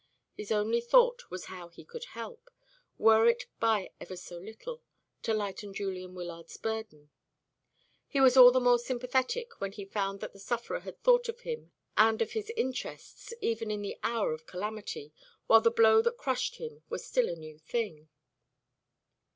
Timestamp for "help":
2.17-2.49